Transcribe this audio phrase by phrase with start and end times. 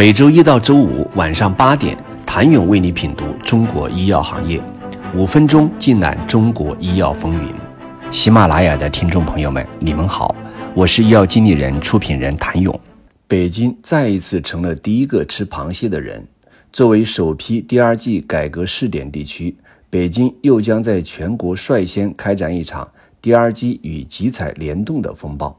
[0.00, 4.58] 每周一到周五晚上八点，谭勇为你品读中国医药行业，
[5.14, 7.52] 五分钟尽览中国医药风云。
[8.10, 10.34] 喜马拉雅的听众朋友们，你们好，
[10.74, 12.80] 我是医药经理人、出品人谭勇。
[13.28, 16.26] 北京再一次成了第一个吃螃蟹的人。
[16.72, 19.54] 作为首批第二季改革试点地区，
[19.90, 22.90] 北京又将在全国率先开展一场
[23.20, 25.54] 第二季与集采联动的风暴。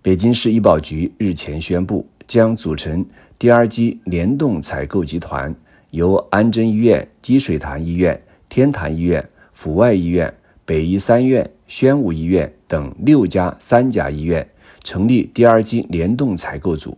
[0.00, 3.04] 北京市医保局日前宣布，将组成。
[3.38, 5.54] 第二季联动采购集团
[5.90, 8.18] 由安贞医院、积水潭医院、
[8.48, 10.32] 天坛医院、阜外医院、
[10.64, 14.48] 北医三院、宣武医院等六家三甲医院
[14.82, 16.96] 成立第二季联动采购组，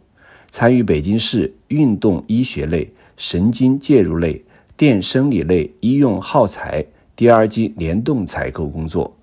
[0.50, 4.40] 参与北京市运动医学类、神经介入类、
[4.76, 6.84] 电生理类医用耗材
[7.16, 9.16] 第二季联动采购工作。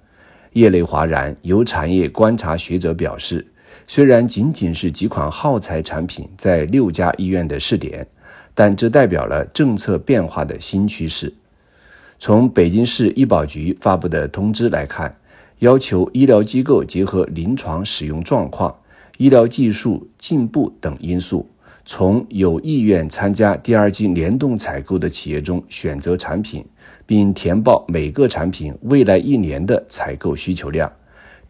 [0.54, 3.48] 业内哗然，有产业观察学者表示。
[3.88, 8.08] 虽然仅仅是几款耗材产品在六家医院的试点，
[8.54, 11.34] 但这代表了政策变化的新趋势。
[12.20, 15.14] 从北京市医保局发布的通知来看，
[15.60, 18.74] 要求医疗机构结合临床使用状况、
[19.18, 21.46] 医疗技术进步等因素，
[21.86, 26.66] 从有意愿参加第二季联动采购的企业中选择产品，
[27.06, 30.92] 并填报每个产品未来一年的采购需求量。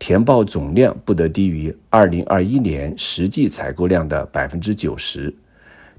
[0.06, 5.34] 填报总量不得低于二零二一年实际采购量的百分之九十。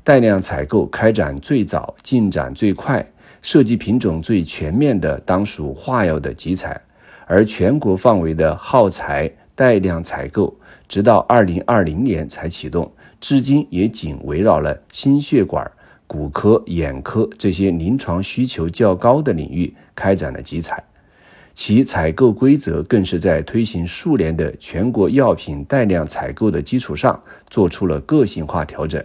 [0.03, 3.03] 带量采购开展最早、进展最快、
[3.41, 6.79] 设计品种最全面的，当属化药的集采；
[7.25, 10.55] 而全国范围的耗材带量采购，
[10.87, 15.67] 直到二零二零年才启动，至今也仅围绕了心血管、
[16.07, 20.85] 骨科、眼科这些临床需求较高的领域开展了集采。
[21.55, 29.03] 其采购规则更是在推行数年的全国药品带量采购的基础上做出了个性化调整。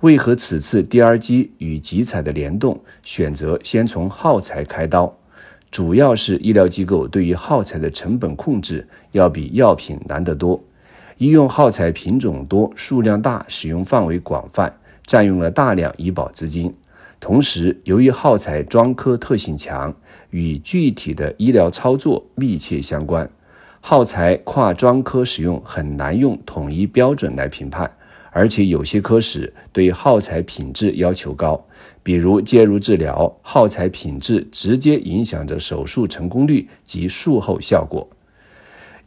[0.00, 5.14] 为何此次 DRG 与集采的联动选择先从耗材开刀？
[5.70, 10.58] 主要是医疗机构对于耗材的成本控制要比药品难得多。
[11.18, 14.72] 医用耗材品种多、数量大、使用范围广泛，
[15.04, 16.72] 占用了大量医保资金。
[17.20, 19.94] 同时，由于耗材专科特性强，
[20.30, 23.28] 与具体的医疗操作密切相关，
[23.80, 27.90] 耗材跨专科使用很难用统一标准来评判，
[28.30, 31.66] 而且有些科室对耗材品质要求高，
[32.04, 38.08] 比如介入治疗，耗材品质直接影响着手术成功率及术后效果。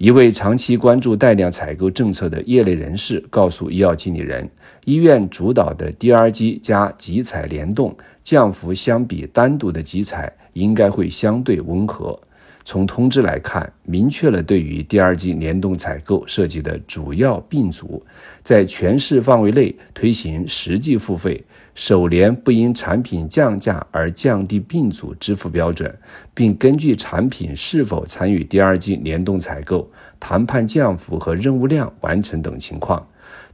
[0.01, 4.49] 一位长期关注带量采购政策的业内人士告诉医药经理人，
[4.85, 12.19] 医院主导的 DRG 加集采联动降幅相比单独的集采应该会相对温和。
[12.63, 18.03] 从通知来看，明确了对于第二季联动采购涉及的主要病组，
[18.43, 25.93] 在全市范围内推行实际付费，首年不因产品降价而降低病组支付标准，
[26.33, 29.89] 并根据产品是否参与第二季联动采购、
[30.19, 33.05] 谈判降幅和任务量完成等情况，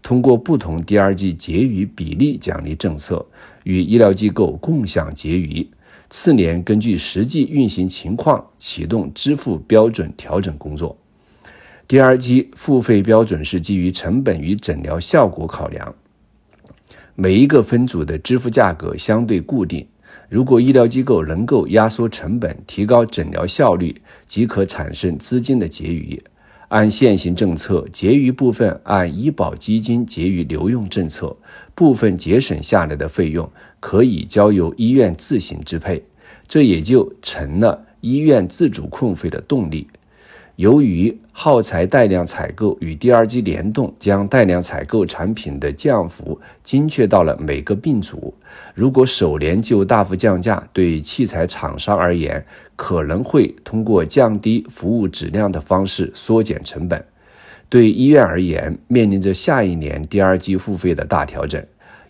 [0.01, 3.25] 通过不同第二季结余比例奖励政策，
[3.63, 5.65] 与医疗机构共享结余。
[6.09, 10.97] 次年根据实际运行情况启动支付标准调整工作。
[11.87, 15.95] 第二期付费标准是基于成本与诊疗效果考量，
[17.15, 19.87] 每一个分组的支付价格相对固定。
[20.29, 26.21] 如果医疗机构能够压缩成本、提高诊疗效率，即可产生资金的结余。
[26.69, 31.37] 按现行政策，结余部分按医保基金结余留用政策，
[31.73, 36.03] 部分节省下来的费用可以交由医院自行支配，
[36.47, 39.87] 这也就成了医院自主控费的动力。
[40.57, 48.33] 由于耗材带量采购与第二季联动，将带量采购产品的降幅精确到了每个病组。
[48.73, 52.43] 如果首年就大幅降价，对器材厂商而言，
[52.75, 56.99] 可能会通过降低服务质量的方式缩减成本；
[57.69, 61.63] 对医院而言，面临着下一年第二季付费的大调整。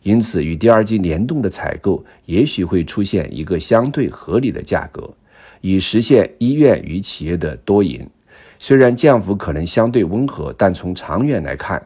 [0.03, 5.13] 因此，与第二季联动的采购，也许会出现一个相对合理的价格，
[5.59, 8.09] 以实现医院与企业的多赢。
[8.59, 11.81] 虽然降幅可能相对温和，但从长远来看，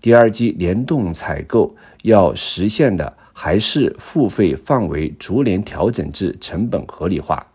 [0.00, 7.46] 第二季联动采购要实现的还是付费范围逐年调整至成本合理化。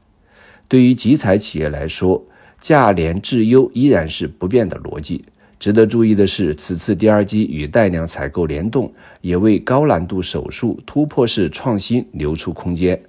[0.67, 2.23] 对于集采企业来说，
[2.59, 5.25] 价廉质优依然是不变的逻辑。
[5.59, 8.91] 值得注意的是，此次第二季与带量采购联动，
[9.21, 12.99] 也为高难度手术突破式创新留出空间。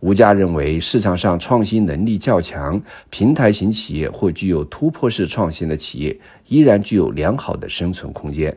[0.00, 2.80] 吴家认为，市场上创新能力较强、
[3.10, 8.56] 平台型企业或具有突破式创新的企业，依然具有良好的生存空间。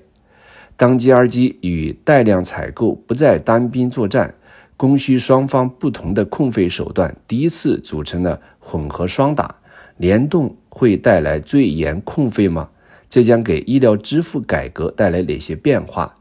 [0.78, 4.34] 当 GRG 与带量采购不再单兵作战，
[4.78, 9.56] 供需双方不同的控费手段第一次组成了混合双打，
[9.98, 12.70] 联动会带来最严控费吗？
[13.10, 16.16] 这将给医疗支付改革带来哪些变化？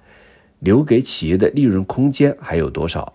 [0.58, 3.14] 留给企业的利润空间还有多少？